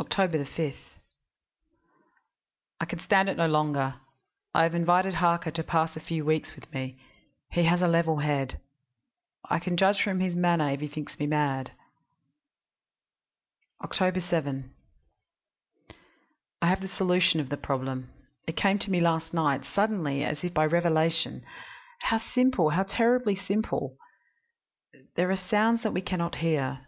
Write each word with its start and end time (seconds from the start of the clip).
"Oct. 0.00 0.14
5. 0.16 0.74
I 2.80 2.84
can 2.86 2.98
stand 3.00 3.28
it 3.28 3.36
no 3.36 3.46
longer; 3.46 3.96
I 4.54 4.62
have 4.62 4.74
invited 4.74 5.16
Harker 5.16 5.50
to 5.50 5.62
pass 5.62 5.94
a 5.94 6.00
few 6.00 6.24
weeks 6.24 6.54
with 6.54 6.72
me 6.72 6.98
he 7.50 7.64
has 7.64 7.82
a 7.82 7.86
level 7.86 8.20
head. 8.20 8.58
I 9.44 9.58
can 9.58 9.76
judge 9.76 10.00
from 10.02 10.20
his 10.20 10.34
manner 10.34 10.70
if 10.70 10.80
he 10.80 10.88
thinks 10.88 11.18
me 11.18 11.26
mad. 11.26 11.72
"Oct. 13.82 14.22
7. 14.26 14.72
I 16.62 16.66
have 16.66 16.80
the 16.80 16.88
solution 16.88 17.38
of 17.38 17.50
the 17.50 17.58
problem; 17.58 18.10
it 18.46 18.56
came 18.56 18.78
to 18.78 18.90
me 18.90 19.00
last 19.00 19.34
night 19.34 19.66
suddenly, 19.66 20.24
as 20.24 20.40
by 20.54 20.64
revelation. 20.64 21.44
How 22.04 22.16
simple 22.16 22.70
how 22.70 22.84
terribly 22.84 23.36
simple! 23.36 23.98
"There 25.14 25.30
are 25.30 25.36
sounds 25.36 25.82
that 25.82 25.92
we 25.92 26.00
can 26.00 26.20
not 26.20 26.36
hear. 26.36 26.86